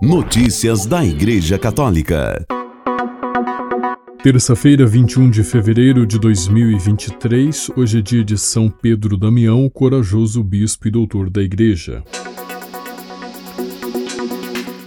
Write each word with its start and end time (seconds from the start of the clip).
Notícias 0.00 0.86
da 0.86 1.04
Igreja 1.04 1.58
Católica. 1.58 2.46
Terça-feira, 4.22 4.86
21 4.86 5.28
de 5.28 5.42
fevereiro 5.42 6.06
de 6.06 6.20
2023, 6.20 7.70
hoje 7.76 7.98
é 7.98 8.00
dia 8.00 8.22
de 8.22 8.38
São 8.38 8.70
Pedro 8.70 9.16
Damião, 9.16 9.68
corajoso 9.68 10.44
bispo 10.44 10.86
e 10.86 10.90
doutor 10.92 11.28
da 11.28 11.42
Igreja. 11.42 12.04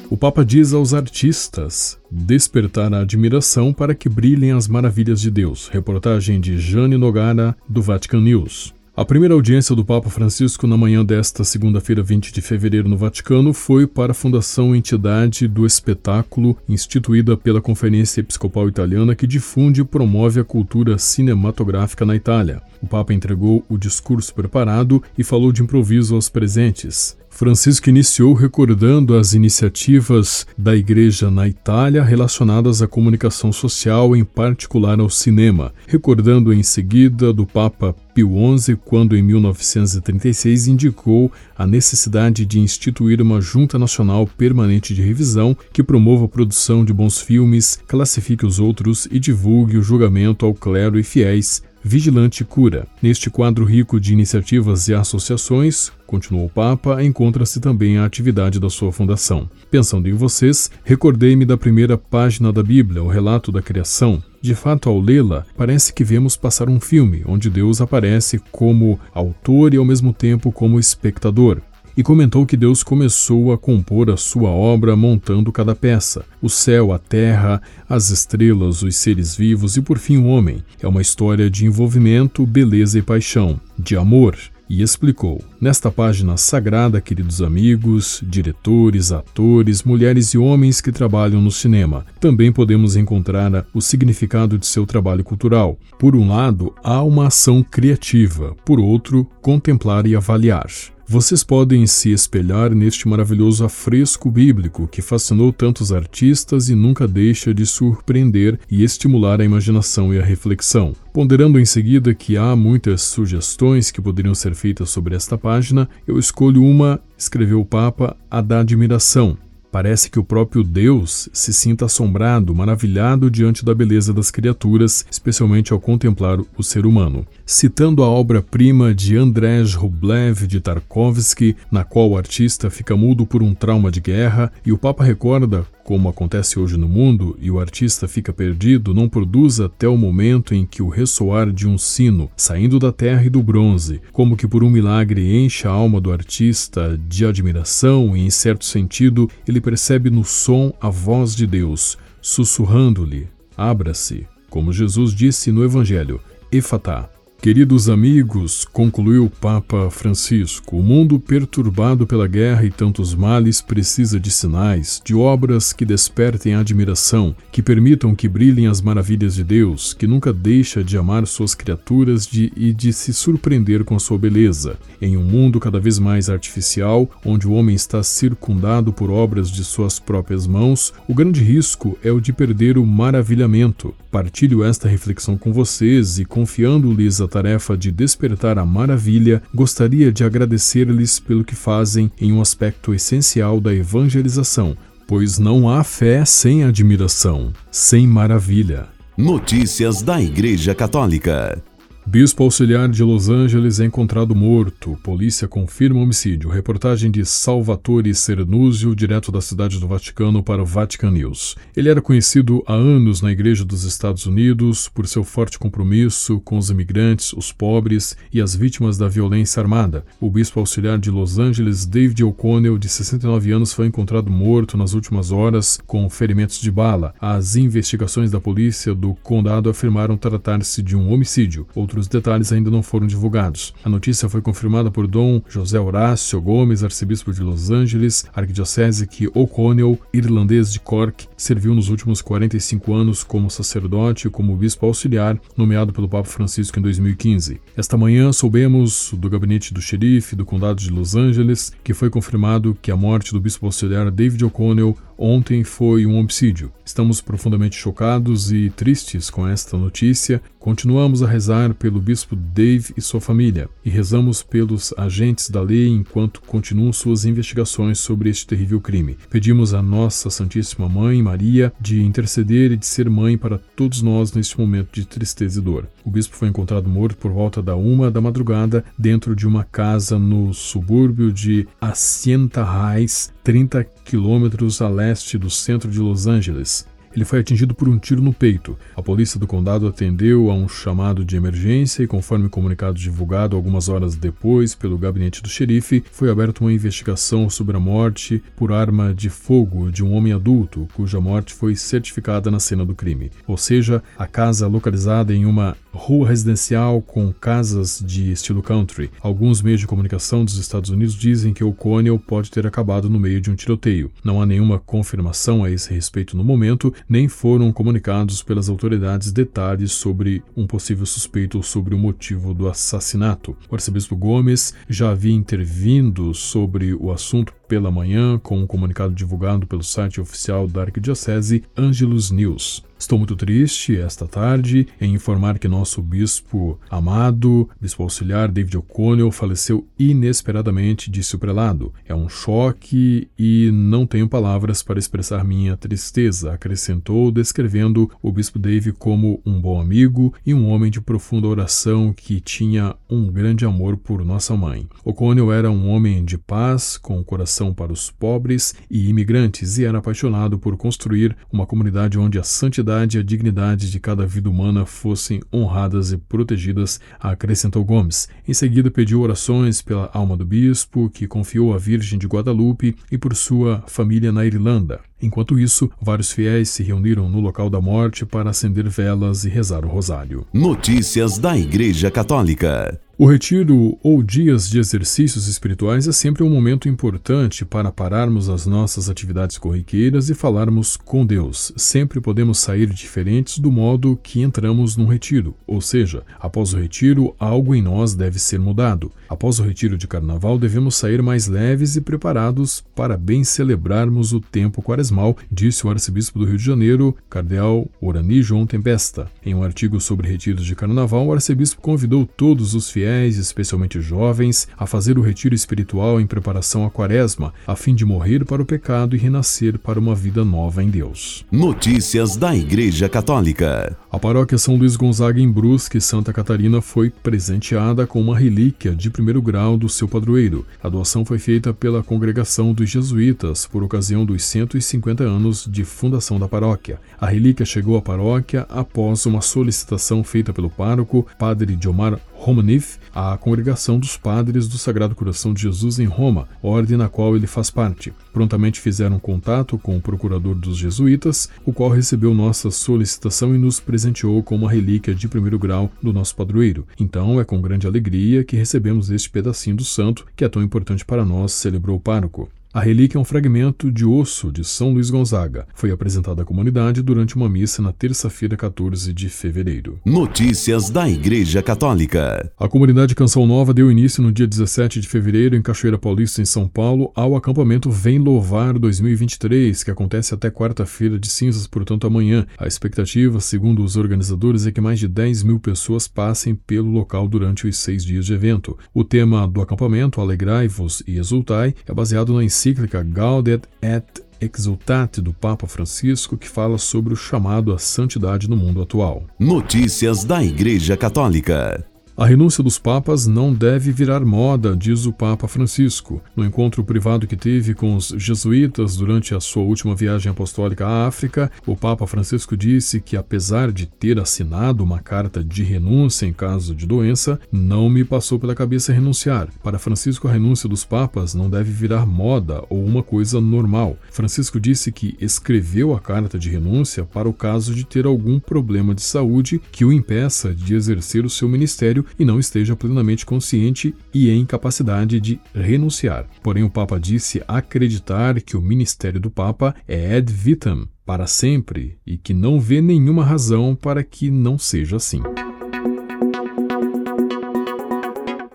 O 0.10 0.16
Papa 0.16 0.46
diz 0.46 0.72
aos 0.72 0.94
artistas 0.94 2.00
despertar 2.10 2.94
a 2.94 3.02
admiração 3.02 3.74
para 3.74 3.94
que 3.94 4.08
brilhem 4.08 4.54
as 4.54 4.66
maravilhas 4.66 5.20
de 5.20 5.30
Deus. 5.30 5.68
Reportagem 5.68 6.40
de 6.40 6.58
Jane 6.58 6.98
Nogara, 6.98 7.54
do 7.68 7.82
Vatican 7.82 8.22
News. 8.22 8.74
A 8.94 9.06
primeira 9.06 9.34
audiência 9.34 9.74
do 9.74 9.86
Papa 9.86 10.10
Francisco 10.10 10.68
na 10.68 10.76
manhã 10.76 11.04
desta 11.04 11.46
segunda-feira, 11.46 12.04
20 12.04 12.34
de 12.34 12.42
fevereiro, 12.42 12.90
no 12.90 12.98
Vaticano, 12.98 13.54
foi 13.54 13.88
para 13.88 14.12
a 14.12 14.14
Fundação 14.14 14.76
Entidade 14.76 15.48
do 15.48 15.66
Espetáculo, 15.66 16.58
instituída 16.68 17.38
pela 17.38 17.62
Conferência 17.62 18.20
Episcopal 18.20 18.68
Italiana, 18.68 19.16
que 19.16 19.26
difunde 19.26 19.80
e 19.80 19.86
promove 19.86 20.42
a 20.42 20.44
cultura 20.44 20.98
cinematográfica 20.98 22.06
na 22.06 22.18
Itália. 22.18 22.62
O 22.84 22.88
Papa 22.88 23.14
entregou 23.14 23.64
o 23.70 23.78
discurso 23.78 24.34
preparado 24.34 25.02
e 25.18 25.24
falou 25.24 25.54
de 25.54 25.64
improviso 25.64 26.14
aos 26.14 26.28
presentes. 26.28 27.16
Francisco 27.42 27.90
iniciou 27.90 28.34
recordando 28.36 29.18
as 29.18 29.34
iniciativas 29.34 30.46
da 30.56 30.76
Igreja 30.76 31.32
na 31.32 31.48
Itália 31.48 32.04
relacionadas 32.04 32.84
à 32.84 32.88
comunicação 32.88 33.52
social, 33.52 34.16
em 34.16 34.24
particular 34.24 35.00
ao 35.00 35.10
cinema, 35.10 35.74
recordando 35.88 36.54
em 36.54 36.62
seguida 36.62 37.34
do 37.34 37.44
Papa 37.44 37.96
Pio 38.14 38.30
XI, 38.60 38.76
quando 38.76 39.18
em 39.18 39.24
1936 39.24 40.68
indicou 40.68 41.32
a 41.58 41.66
necessidade 41.66 42.46
de 42.46 42.60
instituir 42.60 43.20
uma 43.20 43.42
Junta 43.42 43.80
Nacional 43.80 44.28
Permanente 44.28 44.94
de 44.94 45.02
Revisão 45.02 45.58
que 45.74 45.82
promova 45.82 46.26
a 46.26 46.30
produção 46.30 46.86
de 46.86 46.94
bons 46.94 47.20
filmes, 47.20 47.80
classifique 47.88 48.46
os 48.46 48.60
outros 48.60 49.08
e 49.10 49.20
divulgue 49.20 49.80
o 49.80 49.82
julgamento 49.82 50.46
ao 50.46 50.54
clero 50.54 51.00
e 51.00 51.04
fiéis 51.04 51.64
Vigilante 51.84 52.46
Cura. 52.46 52.88
Neste 53.02 53.30
quadro 53.30 53.66
rico 53.66 54.00
de 54.00 54.14
iniciativas 54.14 54.88
e 54.88 54.94
associações, 54.94 55.92
continuou 56.06 56.46
o 56.46 56.50
Papa, 56.50 57.04
encontra-se 57.04 57.60
também 57.60 57.98
a 57.98 58.06
atividade 58.06 58.60
da 58.60 58.70
sua 58.70 58.92
fundação. 58.92 59.50
Pensando 59.70 60.08
em 60.08 60.14
vocês, 60.14 60.70
recordei-me 60.84 61.46
da 61.46 61.58
primeira 61.58 61.98
página 61.98 62.54
da 62.54 62.62
Bíblia, 62.62 63.04
o 63.04 63.08
relato 63.08 63.52
da 63.52 63.62
criação. 63.62 64.22
De 64.42 64.54
fato, 64.54 64.90
ao 64.90 65.00
lê-la, 65.00 65.46
parece 65.58 65.94
que 65.94 66.04
vemos 66.04 66.36
passar 66.36 66.70
um 66.70 66.80
filme 66.80 67.24
onde 67.26 67.50
Deus 67.50 67.82
aparece 67.82 68.40
como 68.52 69.00
autor 69.14 69.74
e 69.74 69.78
ao 69.78 69.86
mesmo 69.86 70.14
tempo 70.14 70.52
como 70.52 70.80
espectador 70.80 71.62
e 71.96 72.04
comentou 72.04 72.46
que 72.46 72.58
Deus 72.58 72.84
começou 72.84 73.52
a 73.52 73.58
compor 73.58 74.10
a 74.10 74.18
sua 74.18 74.50
obra 74.50 74.96
montando 74.96 75.52
cada 75.52 75.76
peça: 75.76 76.26
o 76.42 76.50
céu, 76.50 76.92
a 76.92 77.00
terra, 77.00 77.62
as 77.88 78.10
estrelas, 78.10 78.84
os 78.84 78.96
seres 78.96 79.36
vivos 79.36 79.78
e 79.78 79.82
por 79.82 79.98
fim 79.98 80.18
o 80.18 80.26
homem. 80.26 80.64
É 80.82 80.88
uma 80.88 81.02
história 81.02 81.50
de 81.50 81.66
envolvimento, 81.66 82.46
beleza 82.46 83.00
e 83.00 83.02
paixão, 83.02 83.60
de 83.78 83.96
amor. 83.96 84.38
E 84.70 84.82
explicou: 84.82 85.44
Nesta 85.60 85.92
página 85.92 86.38
sagrada, 86.38 87.02
queridos 87.02 87.42
amigos, 87.42 88.24
diretores, 88.26 89.12
atores, 89.12 89.84
mulheres 89.84 90.30
e 90.30 90.38
homens 90.38 90.80
que 90.80 90.94
trabalham 90.94 91.42
no 91.42 91.52
cinema, 91.52 92.06
também 92.22 92.54
podemos 92.54 92.96
encontrar 92.96 93.66
o 93.74 93.82
significado 93.82 94.58
de 94.58 94.66
seu 94.66 94.86
trabalho 94.86 95.26
cultural. 95.26 95.78
Por 96.00 96.16
um 96.16 96.30
lado, 96.30 96.74
há 96.82 97.04
uma 97.04 97.28
ação 97.28 97.62
criativa, 97.62 98.56
por 98.64 98.80
outro, 98.80 99.28
contemplar 99.42 100.08
e 100.08 100.16
avaliar. 100.16 100.68
Vocês 101.12 101.44
podem 101.44 101.86
se 101.88 102.10
espelhar 102.14 102.74
neste 102.74 103.06
maravilhoso 103.06 103.66
afresco 103.66 104.32
bíblico 104.32 104.88
que 104.88 105.02
fascinou 105.02 105.52
tantos 105.52 105.92
artistas 105.92 106.70
e 106.70 106.74
nunca 106.74 107.06
deixa 107.06 107.54
de 107.54 107.66
surpreender 107.66 108.58
e 108.72 108.82
estimular 108.82 109.42
a 109.42 109.44
imaginação 109.44 110.14
e 110.14 110.20
a 110.20 110.24
reflexão. 110.24 110.94
Ponderando 111.12 111.60
em 111.60 111.66
seguida 111.66 112.14
que 112.14 112.38
há 112.38 112.56
muitas 112.56 113.02
sugestões 113.02 113.92
que 113.92 114.02
poderiam 114.02 114.34
ser 114.34 114.56
feitas 114.56 114.90
sobre 114.90 115.14
esta 115.14 115.38
página, 115.38 115.90
eu 116.08 116.18
escolho 116.18 116.64
uma, 116.64 116.98
escreveu 117.18 117.60
o 117.60 117.66
Papa, 117.66 118.16
a 118.30 118.40
da 118.40 118.62
admiração, 118.62 119.38
Parece 119.72 120.12
que 120.12 120.20
o 120.20 120.24
próprio 120.24 120.66
Deus 120.66 121.30
se 121.32 121.54
sinta 121.54 121.86
assombrado, 121.86 122.54
maravilhado 122.54 123.32
diante 123.32 123.64
da 123.64 123.74
beleza 123.74 124.14
das 124.14 124.30
criaturas, 124.30 125.06
especialmente 125.10 125.72
ao 125.72 125.80
contemplar 125.80 126.40
o 126.58 126.62
ser 126.62 126.86
humano. 126.86 127.26
Citando 127.54 128.02
a 128.02 128.08
obra-prima 128.08 128.96
de 128.96 129.18
Andrzej 129.18 129.76
Rublev 129.76 130.48
de 130.48 130.62
Tarkovsky, 130.62 131.54
na 131.70 131.84
qual 131.84 132.10
o 132.10 132.18
artista 132.18 132.70
fica 132.70 132.96
mudo 132.96 133.26
por 133.26 133.44
um 133.44 133.54
trauma 133.54 133.92
de 133.92 134.00
guerra, 134.00 134.50
e 134.66 134.72
o 134.72 134.78
Papa 134.78 135.04
recorda 135.04 135.68
como 135.84 136.08
acontece 136.08 136.58
hoje 136.58 136.78
no 136.78 136.88
mundo, 136.88 137.38
e 137.42 137.52
o 137.52 137.60
artista 137.60 138.08
fica 138.08 138.32
perdido, 138.32 138.94
não 138.94 139.10
produz 139.10 139.60
até 139.60 139.86
o 139.86 139.98
momento 139.98 140.56
em 140.56 140.66
que 140.66 140.82
o 140.82 140.88
ressoar 140.88 141.52
de 141.52 141.68
um 141.68 141.78
sino, 141.78 142.32
saindo 142.38 142.80
da 142.80 142.90
terra 142.90 143.26
e 143.26 143.30
do 143.30 143.44
bronze, 143.44 144.00
como 144.14 144.38
que 144.38 144.48
por 144.48 144.64
um 144.64 144.70
milagre 144.70 145.44
enche 145.44 145.68
a 145.68 145.72
alma 145.72 146.00
do 146.00 146.14
artista 146.14 146.98
de 147.06 147.26
admiração 147.26 148.16
e, 148.16 148.22
em 148.22 148.30
certo 148.30 148.64
sentido, 148.64 149.30
ele 149.46 149.60
percebe 149.60 150.10
no 150.10 150.24
som 150.24 150.72
a 150.80 150.90
voz 150.90 151.36
de 151.36 151.46
Deus, 151.46 151.98
sussurrando-lhe: 152.22 153.28
Abra-se, 153.58 154.26
como 154.50 154.72
Jesus 154.72 155.14
disse 155.14 155.52
no 155.52 155.66
Evangelho, 155.66 156.22
Efatá. 156.50 157.10
Queridos 157.42 157.90
amigos, 157.90 158.66
concluiu 158.66 159.26
o 159.26 159.30
Papa 159.30 159.90
Francisco, 159.90 160.78
o 160.78 160.84
mundo 160.84 161.20
perturbado 161.20 162.06
pela 162.06 162.28
guerra 162.28 162.64
e 162.66 162.70
tantos 162.70 163.16
males 163.16 163.62
precisa 163.62 164.20
de 164.20 164.30
sinais, 164.30 165.02
de 165.04 165.16
obras 165.16 165.74
que 165.74 165.84
despertem 165.84 166.54
admiração, 166.54 167.36
que 167.52 167.64
permitam 167.64 168.14
que 168.14 168.30
brilhem 168.30 168.68
as 168.68 168.80
maravilhas 168.80 169.34
de 169.34 169.44
Deus, 169.44 169.92
que 169.92 170.06
nunca 170.06 170.32
deixa 170.32 170.84
de 170.84 170.96
amar 171.00 171.26
suas 171.26 171.56
criaturas 171.56 172.28
de, 172.28 172.54
e 172.56 172.72
de 172.72 172.94
se 172.94 173.12
surpreender 173.12 173.84
com 173.84 173.96
a 173.96 174.00
sua 174.00 174.20
beleza. 174.20 174.78
Em 175.02 175.18
um 175.18 175.24
mundo 175.24 175.60
cada 175.60 175.80
vez 175.80 175.98
mais 175.98 176.30
artificial, 176.30 177.10
onde 177.26 177.48
o 177.48 177.54
homem 177.54 177.74
está 177.74 178.04
circundado 178.04 178.94
por 178.94 179.10
obras 179.10 179.50
de 179.50 179.64
suas 179.64 179.98
próprias 179.98 180.46
mãos, 180.46 180.94
o 181.08 181.16
grande 181.16 181.44
risco 181.44 181.98
é 182.04 182.12
o 182.12 182.22
de 182.22 182.32
perder 182.32 182.78
o 182.78 182.86
maravilhamento. 182.86 183.96
Partilho 184.12 184.64
esta 184.64 184.88
reflexão 184.88 185.38
com 185.38 185.52
vocês 185.52 186.20
e, 186.20 186.26
confiando-lhes 186.26 187.20
a 187.20 187.31
tarefa 187.32 187.78
de 187.78 187.92
despertar 187.92 188.60
a 188.60 188.66
maravilha, 188.66 189.42
gostaria 189.56 190.12
de 190.12 190.24
agradecer-lhes 190.24 191.18
pelo 191.18 191.46
que 191.46 191.56
fazem 191.56 192.12
em 192.20 192.34
um 192.34 192.42
aspecto 192.42 192.94
essencial 192.94 193.62
da 193.62 193.74
evangelização, 193.74 194.76
pois 195.08 195.40
não 195.40 195.70
há 195.70 195.84
fé 195.84 196.26
sem 196.26 196.64
admiração, 196.66 197.54
sem 197.72 198.06
maravilha. 198.06 198.88
Notícias 199.18 200.02
da 200.02 200.22
Igreja 200.22 200.76
Católica. 200.76 201.62
Bispo 202.04 202.44
auxiliar 202.44 202.90
de 202.90 203.04
Los 203.04 203.30
Angeles 203.30 203.80
é 203.80 203.86
encontrado 203.86 204.36
morto. 204.36 204.98
Polícia 205.04 205.48
confirma 205.48 206.02
homicídio. 206.02 206.50
Reportagem 206.50 207.12
de 207.12 207.24
Salvatore 207.24 208.14
Cernuzio, 208.16 208.96
direto 208.96 209.32
da 209.32 209.40
cidade 209.40 209.80
do 209.80 209.88
Vaticano, 209.88 210.42
para 210.42 210.64
o 210.64 210.66
Vatican 210.66 211.12
News. 211.12 211.56
Ele 211.78 211.90
era 211.90 212.02
conhecido 212.02 212.64
há 212.66 212.74
anos 212.74 213.22
na 213.22 213.32
Igreja 213.32 213.64
dos 213.64 213.84
Estados 213.84 214.26
Unidos 214.26 214.90
por 214.90 215.08
seu 215.08 215.24
forte 215.24 215.60
compromisso 215.60 216.42
com 216.42 216.58
os 216.58 216.72
imigrantes, 216.72 217.34
os 217.34 217.52
pobres 217.52 218.18
e 218.34 218.42
as 218.42 218.56
vítimas 218.56 218.98
da 218.98 219.08
violência 219.08 219.62
armada. 219.62 220.04
O 220.20 220.30
bispo 220.30 220.60
auxiliar 220.60 220.98
de 220.98 221.12
Los 221.12 221.38
Angeles, 221.38 221.86
David 221.86 222.24
O'Connell, 222.24 222.80
de 222.80 222.90
69 222.90 223.52
anos, 223.52 223.74
foi 223.74 223.86
encontrado 223.86 224.30
morto 224.32 224.76
nas 224.76 224.94
últimas 224.94 225.32
horas 225.32 225.80
com 225.86 226.10
ferimentos 226.10 226.60
de 226.60 226.72
bala. 226.72 227.14
As 227.22 227.56
investigações 227.56 228.32
da 228.32 228.42
polícia 228.42 228.94
do 228.96 229.14
condado 229.14 229.70
afirmaram 229.70 230.18
tratar-se 230.18 230.82
de 230.82 230.96
um 230.96 231.14
homicídio. 231.14 231.68
Outros 231.92 232.08
detalhes 232.08 232.54
ainda 232.54 232.72
não 232.72 232.82
foram 232.82 233.06
divulgados. 233.06 233.74
A 233.84 233.90
notícia 233.90 234.30
foi 234.30 234.42
confirmada 234.42 234.90
por 234.90 235.08
Dom 235.08 235.42
José 235.50 235.78
Horácio 235.78 236.40
Gomes, 236.40 236.86
arcebispo 236.86 237.34
de 237.34 237.42
Los 237.42 237.70
Angeles, 237.70 238.24
arquidiocese 238.34 239.06
que 239.06 239.28
O'Connell, 239.34 240.00
irlandês 240.14 240.72
de 240.72 240.80
Cork, 240.80 241.28
serviu 241.36 241.76
nos 241.76 241.90
últimos 241.90 242.22
45 242.22 242.94
anos 242.94 243.26
como 243.26 243.52
sacerdote 243.52 244.28
e 244.28 244.30
como 244.30 244.56
bispo 244.56 244.86
auxiliar, 244.86 245.38
nomeado 245.58 245.92
pelo 245.92 246.08
Papa 246.08 246.30
Francisco 246.30 246.80
em 246.80 246.82
2015. 246.82 247.60
Esta 247.76 247.98
manhã 247.98 248.32
soubemos 248.32 249.14
do 249.14 249.30
gabinete 249.30 249.74
do 249.74 249.82
xerife 249.82 250.34
do 250.34 250.46
condado 250.46 250.80
de 250.80 250.90
Los 250.90 251.14
Angeles 251.18 251.74
que 251.84 251.94
foi 251.94 252.10
confirmado 252.10 252.78
que 252.82 252.90
a 252.90 252.96
morte 252.96 253.34
do 253.34 253.42
bispo 253.42 253.66
auxiliar 253.66 254.10
David 254.10 254.46
O'Connell 254.46 254.96
ontem 255.18 255.64
foi 255.64 256.06
um 256.06 256.18
homicídio. 256.18 256.72
Estamos 256.84 257.22
profundamente 257.22 257.76
chocados 257.76 258.52
e 258.52 258.72
tristes 258.72 259.30
com 259.30 259.48
esta 259.48 259.78
notícia. 259.78 260.42
Continuamos 260.62 261.24
a 261.24 261.28
rezar 261.28 261.74
pelo 261.74 262.00
bispo 262.00 262.36
Dave 262.36 262.94
e 262.96 263.02
sua 263.02 263.20
família 263.20 263.68
e 263.84 263.90
rezamos 263.90 264.44
pelos 264.44 264.94
agentes 264.96 265.50
da 265.50 265.60
lei 265.60 265.88
enquanto 265.88 266.40
continuam 266.40 266.94
suas 266.94 267.26
investigações 267.26 267.98
sobre 267.98 268.30
este 268.30 268.46
terrível 268.46 268.80
crime. 268.80 269.18
Pedimos 269.28 269.74
à 269.74 269.82
nossa 269.82 270.30
Santíssima 270.30 270.88
Mãe 270.88 271.20
Maria 271.20 271.74
de 271.82 272.04
interceder 272.04 272.72
e 272.72 272.78
de 272.78 272.86
ser 272.86 273.10
mãe 273.10 273.40
para 273.40 273.58
todos 273.76 274.04
nós 274.04 274.34
neste 274.34 274.60
momento 274.60 274.90
de 274.94 275.04
tristeza 275.04 275.60
e 275.60 275.64
dor. 275.64 275.88
O 276.06 276.12
bispo 276.12 276.36
foi 276.36 276.50
encontrado 276.50 276.88
morto 276.88 277.18
por 277.18 277.32
volta 277.32 277.60
da 277.60 277.76
uma 277.76 278.12
da 278.12 278.22
madrugada 278.22 278.86
dentro 278.96 279.36
de 279.36 279.48
uma 279.48 279.64
casa 279.64 280.20
no 280.20 280.54
subúrbio 280.54 281.34
de 281.34 281.68
Hacienda 281.82 282.62
Heights, 282.62 283.34
30 283.44 283.84
quilômetros 284.06 284.80
a 284.80 284.88
leste 284.88 285.40
do 285.40 285.50
centro 285.50 285.90
de 285.90 286.00
Los 286.00 286.28
Angeles. 286.28 286.86
Ele 287.14 287.26
foi 287.26 287.40
atingido 287.40 287.74
por 287.74 287.90
um 287.90 287.98
tiro 287.98 288.22
no 288.22 288.34
peito. 288.34 288.78
A 288.96 289.02
polícia 289.02 289.40
do 289.40 289.48
condado 289.48 289.88
atendeu 289.88 290.50
a 290.50 290.54
um 290.54 290.68
chamado 290.68 291.26
de 291.26 291.36
emergência 291.36 292.04
e, 292.04 292.08
conforme 292.08 292.50
comunicado 292.50 292.98
divulgado 292.98 293.56
algumas 293.56 293.90
horas 293.90 294.16
depois 294.16 294.74
pelo 294.76 294.98
gabinete 294.98 295.42
do 295.42 295.50
xerife, 295.50 296.04
foi 296.12 296.30
aberta 296.30 296.62
uma 296.64 296.74
investigação 296.74 297.50
sobre 297.50 297.76
a 297.76 297.80
morte 297.80 298.42
por 298.56 298.72
arma 298.72 299.14
de 299.14 299.30
fogo 299.30 299.92
de 299.92 300.04
um 300.04 300.14
homem 300.14 300.34
adulto, 300.34 300.88
cuja 300.94 301.20
morte 301.20 301.54
foi 301.54 301.76
certificada 301.76 302.50
na 302.50 302.60
cena 302.60 302.86
do 302.86 302.96
crime. 302.96 303.32
Ou 303.48 303.58
seja, 303.58 304.02
a 304.18 304.26
casa 304.26 304.68
localizada 304.68 305.34
em 305.34 305.46
uma 305.46 305.76
rua 305.94 306.30
residencial 306.30 307.02
com 307.02 307.34
casas 307.34 308.02
de 308.06 308.32
estilo 308.32 308.62
country. 308.62 309.10
Alguns 309.22 309.62
meios 309.62 309.82
de 309.82 309.88
comunicação 309.88 310.46
dos 310.46 310.58
Estados 310.58 310.90
Unidos 310.90 311.16
dizem 311.16 311.54
que 311.54 311.64
o 311.64 311.70
O'Connell 311.70 312.18
pode 312.20 312.50
ter 312.50 312.66
acabado 312.66 313.10
no 313.10 313.20
meio 313.20 313.42
de 313.42 313.52
um 313.52 313.56
tiroteio. 313.56 314.12
Não 314.24 314.42
há 314.42 314.46
nenhuma 314.46 314.80
confirmação 314.80 315.64
a 315.64 315.72
esse 315.72 315.94
respeito 315.94 316.38
no 316.38 316.44
momento, 316.44 316.94
nem 317.08 317.28
foram 317.28 317.72
comunicados 317.72 318.44
pelas 318.44 318.70
autoridades 318.70 319.32
detalhes 319.32 319.92
sobre 319.92 320.44
um 320.56 320.66
possível 320.68 321.06
suspeito 321.06 321.58
ou 321.58 321.64
sobre 321.64 321.96
o 321.96 321.98
motivo 321.98 322.54
do 322.54 322.68
assassinato. 322.68 323.56
O 323.70 323.76
arcebispo 323.76 324.16
Gomes 324.16 324.74
já 324.90 325.12
havia 325.12 325.34
intervindo 325.34 326.34
sobre 326.34 326.94
o 326.94 327.12
assunto 327.12 327.54
pela 327.72 327.90
manhã 327.90 328.38
com 328.38 328.60
um 328.60 328.68
comunicado 328.68 329.16
divulgado 329.16 329.66
pelo 329.66 329.82
site 329.82 330.20
oficial 330.20 330.68
da 330.68 330.82
Arquidiocese 330.82 331.64
Angelus 331.78 332.30
News. 332.30 332.84
Estou 333.02 333.18
muito 333.18 333.36
triste 333.36 333.98
esta 333.98 334.28
tarde 334.28 334.88
em 335.02 335.16
informar 335.16 335.58
que 335.58 335.68
nosso 335.68 336.04
bispo 336.04 336.80
amado, 336.88 337.68
bispo 337.82 338.04
auxiliar 338.04 338.52
David 338.52 338.78
O'Connell, 338.78 339.32
faleceu 339.32 339.88
inesperadamente, 339.98 341.10
disse 341.10 341.36
o 341.36 341.40
prelado. 341.40 341.92
É 342.06 342.14
um 342.14 342.30
choque 342.30 343.28
e 343.40 343.72
não 343.74 344.06
tenho 344.06 344.30
palavras 344.30 344.84
para 344.84 345.00
expressar 345.00 345.44
minha 345.44 345.76
tristeza, 345.76 346.54
acrescentou, 346.54 347.32
descrevendo 347.32 348.08
o 348.22 348.32
bispo 348.32 348.60
David 348.60 348.96
como 349.00 349.42
um 349.44 349.60
bom 349.60 349.82
amigo 349.82 350.32
e 350.46 350.54
um 350.54 350.70
homem 350.70 350.92
de 350.92 351.02
profunda 351.02 351.48
oração 351.48 352.14
que 352.14 352.40
tinha 352.40 352.96
um 353.10 353.32
grande 353.32 353.66
amor 353.66 353.98
por 353.98 354.24
nossa 354.24 354.56
mãe. 354.56 354.88
O'Connell 355.04 355.52
era 355.52 355.72
um 355.72 355.90
homem 355.90 356.24
de 356.24 356.38
paz, 356.38 357.00
com 357.00 357.24
coração 357.24 357.61
para 357.70 357.92
os 357.92 358.10
pobres 358.10 358.74
e 358.90 359.10
imigrantes 359.10 359.78
e 359.78 359.84
era 359.84 359.98
apaixonado 359.98 360.58
por 360.58 360.78
construir 360.78 361.36
uma 361.52 361.66
comunidade 361.66 362.18
onde 362.18 362.40
a 362.40 362.44
santidade 362.44 363.18
e 363.18 363.20
a 363.20 363.24
dignidade 363.24 363.92
de 363.92 364.00
cada 364.00 364.26
vida 364.26 364.50
humana 364.50 364.86
fossem 364.86 365.42
honradas 365.54 366.14
e 366.14 366.18
protegidas, 366.18 367.00
acrescentou 367.20 367.84
Gomes. 367.84 368.30
Em 368.48 368.54
seguida, 368.54 368.90
pediu 368.90 369.22
orações 369.22 369.82
pela 369.82 370.10
alma 370.14 370.38
do 370.38 370.46
bispo, 370.46 371.10
que 371.10 371.28
confiou 371.28 371.74
à 371.74 371.78
Virgem 371.78 372.18
de 372.18 372.28
Guadalupe, 372.28 372.96
e 373.12 373.18
por 373.18 373.36
sua 373.36 373.84
família 373.88 374.32
na 374.32 374.46
Irlanda. 374.46 375.11
Enquanto 375.22 375.60
isso, 375.60 375.90
vários 376.02 376.32
fiéis 376.32 376.70
se 376.70 376.84
reuniram 376.84 377.30
no 377.30 377.40
local 377.40 377.70
da 377.70 377.80
morte 377.80 378.26
para 378.26 378.50
acender 378.50 378.88
velas 378.90 379.46
e 379.46 379.50
rezar 379.50 379.86
o 379.86 379.90
rosário. 379.90 380.46
Notícias 380.54 381.38
da 381.38 381.58
Igreja 381.58 382.10
Católica. 382.10 383.00
O 383.22 383.28
retiro 383.28 384.00
ou 384.02 384.24
dias 384.24 384.68
de 384.68 384.80
exercícios 384.80 385.48
espirituais 385.48 386.08
é 386.08 386.12
sempre 386.12 386.42
um 386.42 386.50
momento 386.50 386.90
importante 386.90 387.64
para 387.64 387.92
pararmos 387.92 388.50
as 388.50 388.66
nossas 388.66 389.12
atividades 389.12 389.60
corriqueiras 389.60 390.32
e 390.32 390.34
falarmos 390.34 390.98
com 390.98 391.24
Deus. 391.24 391.72
Sempre 391.78 392.20
podemos 392.20 392.58
sair 392.58 392.90
diferentes 392.90 393.60
do 393.60 393.72
modo 393.72 394.20
que 394.24 394.42
entramos 394.42 394.98
num 394.98 395.06
retiro, 395.06 395.56
ou 395.68 395.80
seja, 395.80 396.24
após 396.40 396.74
o 396.74 396.80
retiro, 396.80 397.36
algo 397.38 397.76
em 397.76 397.82
nós 397.84 398.16
deve 398.16 398.40
ser 398.40 398.60
mudado. 398.60 399.12
Após 399.30 399.60
o 399.60 399.64
retiro 399.64 400.00
de 400.00 400.08
carnaval, 400.08 400.58
devemos 400.58 400.96
sair 400.96 401.22
mais 401.22 401.46
leves 401.46 401.96
e 401.96 402.02
preparados 402.02 402.84
para 402.96 403.16
bem 403.16 403.44
celebrarmos 403.44 404.34
o 404.34 404.42
tempo 404.42 404.82
quaresmal, 404.82 405.11
disse 405.52 405.86
o 405.86 405.90
arcebispo 405.90 406.40
do 406.40 406.46
Rio 406.46 406.58
de 406.58 406.64
Janeiro, 406.64 407.16
cardeal 407.30 407.90
Orani 408.00 408.42
João 408.42 408.66
Tempesta. 408.66 409.30
Em 409.46 409.54
um 409.54 409.64
artigo 409.64 410.00
sobre 410.00 410.28
retiros 410.28 410.66
de 410.66 410.76
carnaval, 410.76 411.28
o 411.28 411.34
arcebispo 411.34 411.82
convidou 411.82 412.26
todos 412.26 412.74
os 412.74 412.90
fiéis 412.90 413.02
fiéis, 413.02 413.38
especialmente 413.38 414.00
jovens, 414.00 414.68
a 414.78 414.86
fazer 414.86 415.18
o 415.18 415.22
retiro 415.22 415.56
espiritual 415.56 416.22
em 416.22 416.28
preparação 416.28 416.86
à 416.86 416.90
quaresma, 416.90 417.54
a 417.66 417.76
fim 417.76 417.96
de 417.96 418.06
morrer 418.06 418.46
para 418.46 418.62
o 418.62 418.66
pecado 418.66 419.16
e 419.16 419.20
renascer 419.20 419.80
para 419.80 420.00
uma 420.00 420.14
vida 420.14 420.46
nova 420.46 420.84
em 420.84 420.90
Deus. 420.90 421.44
Notícias 421.52 422.36
da 422.38 422.56
Igreja 422.56 423.10
Católica. 423.10 423.98
A 424.12 424.20
paróquia 424.20 424.58
São 424.58 424.76
Luís 424.76 424.96
Gonzaga 424.96 425.40
em 425.40 425.52
Brusque, 425.52 426.00
Santa 426.00 426.32
Catarina, 426.32 426.82
foi 426.82 427.10
presenteada 427.10 428.06
com 428.06 428.22
uma 428.22 428.38
relíquia 428.38 428.96
de 428.96 429.10
primeiro 429.10 429.42
grau 429.42 429.78
do 429.78 429.90
seu 429.90 430.08
padroeiro. 430.08 430.66
A 430.84 430.90
doação 430.90 431.26
foi 431.26 431.40
feita 431.40 431.74
pela 431.74 432.04
congregação 432.04 432.74
dos 432.74 432.90
jesuítas 432.90 433.66
por 433.66 433.84
ocasião 433.84 434.26
dos 434.26 434.44
150 434.44 435.01
anos 435.10 435.68
de 435.70 435.84
fundação 435.84 436.40
da 436.40 436.48
paróquia. 436.48 437.00
A 437.20 437.28
relíquia 437.28 437.66
chegou 437.66 437.98
à 437.98 438.02
paróquia 438.02 438.66
após 438.70 439.26
uma 439.26 439.42
solicitação 439.42 440.24
feita 440.24 440.54
pelo 440.54 440.70
pároco, 440.70 441.26
padre 441.38 441.76
Diomar 441.76 442.20
Romanif, 442.42 442.98
a 443.14 443.38
Congregação 443.38 444.00
dos 444.00 444.18
Padres 444.18 444.68
do 444.68 444.78
Sagrado 444.78 445.14
Coração 445.14 445.54
de 445.54 445.62
Jesus 445.62 446.00
em 446.00 446.06
Roma, 446.06 446.48
ordem 446.62 446.98
na 446.98 447.08
qual 447.08 447.36
ele 447.36 447.46
faz 447.46 447.70
parte. 447.70 448.12
Prontamente 448.34 448.80
fizeram 448.80 449.20
contato 449.20 449.78
com 449.78 449.96
o 449.96 450.02
procurador 450.02 450.56
dos 450.56 450.78
jesuítas, 450.78 451.50
o 451.64 451.72
qual 451.72 451.92
recebeu 451.92 452.34
nossa 452.34 452.72
solicitação 452.72 453.54
e 453.54 453.60
nos 453.60 453.80
presenteou 453.80 454.42
com 454.42 454.56
uma 454.56 454.72
relíquia 454.72 455.14
de 455.14 455.28
primeiro 455.28 455.60
grau 455.60 455.92
do 456.02 456.12
nosso 456.12 456.36
padroeiro. 456.36 456.88
Então 457.00 457.40
é 457.40 457.46
com 457.46 457.62
grande 457.62 457.86
alegria 457.86 458.44
que 458.44 458.56
recebemos 458.56 459.12
este 459.12 459.30
pedacinho 459.30 459.76
do 459.76 459.84
santo 459.84 460.26
que 460.36 460.44
é 460.44 460.50
tão 460.50 460.64
importante 460.64 461.06
para 461.06 461.24
nós, 461.24 461.52
celebrou 461.52 461.98
o 461.98 462.00
pároco. 462.00 462.50
A 462.74 462.80
relíquia 462.80 463.18
é 463.18 463.22
um 463.22 463.26
fragmento 463.26 463.92
de 463.92 464.06
osso 464.06 464.50
de 464.50 464.64
São 464.64 464.94
Luís 464.94 465.10
Gonzaga. 465.10 465.68
Foi 465.74 465.92
apresentada 465.92 466.42
à 466.42 466.46
comunidade 466.46 467.02
durante 467.02 467.36
uma 467.36 467.50
missa 467.50 467.82
na 467.82 467.92
terça-feira, 467.92 468.56
14 468.56 469.12
de 469.12 469.28
fevereiro. 469.28 470.00
Notícias 470.06 470.90
da 470.90 471.10
Igreja 471.10 471.62
Católica. 471.62 472.50
A 472.58 472.70
comunidade 472.70 473.14
Canção 473.14 473.46
Nova 473.46 473.74
deu 473.74 473.92
início 473.92 474.24
no 474.24 474.32
dia 474.32 474.48
17 474.48 475.02
de 475.02 475.10
fevereiro 475.10 475.54
em 475.54 475.62
Cachoeira 475.62 475.98
Paulista, 475.98 476.42
em 476.42 476.46
São 476.46 476.66
Paulo, 476.66 477.12
ao 477.14 477.36
acampamento 477.36 477.92
Vem 477.92 478.18
Louvar 478.18 478.80
2023, 478.80 479.84
que 479.84 479.92
acontece 479.92 480.34
até 480.34 480.50
quarta-feira 480.50 481.20
de 481.20 481.30
cinzas, 481.30 481.68
portanto 481.68 482.08
amanhã. 482.08 482.48
A 482.58 482.68
expectativa, 482.68 483.42
segundo 483.42 483.84
os 483.84 483.98
organizadores, 483.98 484.66
é 484.66 484.72
que 484.72 484.80
mais 484.80 484.98
de 484.98 485.10
10 485.10 485.44
mil 485.44 485.60
pessoas 485.60 486.08
passem 486.08 486.56
pelo 486.56 486.90
local 486.90 487.28
durante 487.28 487.68
os 487.68 487.78
seis 487.78 488.06
dias 488.06 488.26
de 488.26 488.34
evento. 488.34 488.78
O 488.94 489.04
tema 489.04 489.46
do 489.46 489.60
acampamento, 489.60 490.22
Alegrai-vos 490.22 491.04
e 491.06 491.18
Exultai, 491.18 491.76
é 491.86 491.94
baseado 491.94 492.34
na 492.34 492.46
encíclica 492.62 493.04
Gaudet 493.04 493.62
et 493.82 494.04
Exultate 494.40 495.22
do 495.22 495.34
Papa 495.34 495.68
Francisco, 495.68 496.38
que 496.38 496.48
fala 496.48 496.78
sobre 496.78 497.14
o 497.14 497.16
chamado 497.16 497.74
à 497.74 497.78
santidade 497.78 498.50
no 498.50 498.56
mundo 498.56 498.82
atual. 498.82 499.24
Notícias 499.40 500.24
da 500.24 500.44
Igreja 500.44 500.98
Católica. 500.98 501.91
A 502.22 502.26
renúncia 502.28 502.64
dos 502.64 502.78
papas 502.78 503.26
não 503.26 503.52
deve 503.52 503.92
virar 503.92 504.24
moda, 504.24 504.76
diz 504.76 505.08
o 505.08 505.12
Papa 505.12 505.48
Francisco. 505.48 506.22
No 506.36 506.46
encontro 506.46 506.84
privado 506.84 507.26
que 507.26 507.36
teve 507.36 507.74
com 507.74 507.96
os 507.96 508.10
jesuítas 508.10 508.96
durante 508.96 509.34
a 509.34 509.40
sua 509.40 509.64
última 509.64 509.96
viagem 509.96 510.32
apostólica 510.32 510.86
à 510.86 511.08
África, 511.08 511.52
o 511.66 511.76
Papa 511.76 512.06
Francisco 512.06 512.56
disse 512.56 513.02
que, 513.02 513.18
apesar 513.18 513.72
de 513.72 513.88
ter 513.88 514.20
assinado 514.20 514.84
uma 514.84 515.00
carta 515.00 515.44
de 515.44 515.64
renúncia 515.64 516.28
em 516.28 516.32
caso 516.32 516.76
de 516.76 516.86
doença, 516.86 517.40
não 517.52 517.90
me 517.90 518.04
passou 518.04 518.38
pela 518.38 518.54
cabeça 518.54 518.94
renunciar. 518.94 519.48
Para 519.64 519.80
Francisco, 519.80 520.28
a 520.28 520.32
renúncia 520.32 520.70
dos 520.70 520.86
papas 520.86 521.34
não 521.34 521.50
deve 521.50 521.72
virar 521.72 522.06
moda 522.06 522.64
ou 522.70 522.86
uma 522.86 523.02
coisa 523.02 523.42
normal. 523.42 523.98
Francisco 524.12 524.60
disse 524.60 524.92
que 524.92 525.18
escreveu 525.20 525.96
a 525.96 526.00
carta 526.00 526.38
de 526.38 526.52
renúncia 526.52 527.04
para 527.04 527.28
o 527.28 527.34
caso 527.34 527.74
de 527.74 527.84
ter 527.84 528.06
algum 528.06 528.40
problema 528.40 528.94
de 528.94 529.02
saúde 529.02 529.60
que 529.72 529.84
o 529.84 529.92
impeça 529.92 530.54
de 530.54 530.76
exercer 530.76 531.26
o 531.26 531.30
seu 531.30 531.50
ministério 531.50 532.06
e 532.18 532.26
não 532.26 532.40
esteja 532.40 532.76
plenamente 532.76 533.26
consciente 533.26 533.96
e 534.14 534.30
em 534.30 534.46
capacidade 534.46 535.20
de 535.20 535.40
renunciar. 535.54 536.26
Porém, 536.42 536.64
o 536.64 536.70
Papa 536.70 537.00
disse 537.00 537.44
acreditar 537.48 538.40
que 538.42 538.58
o 538.58 538.62
ministério 538.62 539.20
do 539.20 539.30
Papa 539.30 539.76
é 539.88 540.16
ad 540.16 540.32
vitam, 540.32 540.88
para 541.06 541.28
sempre, 541.28 541.98
e 542.06 542.18
que 542.18 542.34
não 542.34 542.60
vê 542.60 542.82
nenhuma 542.82 543.24
razão 543.24 543.76
para 543.76 544.04
que 544.04 544.32
não 544.32 544.58
seja 544.58 544.98
assim. 544.98 545.22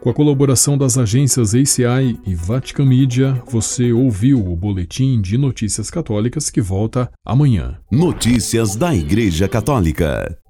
Com 0.07 0.11
a 0.11 0.15
colaboração 0.15 0.79
das 0.79 0.97
agências 0.97 1.53
ACI 1.53 2.17
e 2.25 2.33
Vatican 2.33 2.87
Media, 2.87 3.43
você 3.51 3.93
ouviu 3.93 4.39
o 4.39 4.55
Boletim 4.55 5.21
de 5.21 5.37
Notícias 5.37 5.91
Católicas 5.91 6.49
que 6.49 6.61
volta 6.61 7.11
amanhã. 7.25 7.79
Notícias 7.91 8.77
da 8.77 8.95
Igreja 8.95 9.49
Católica. 9.49 10.39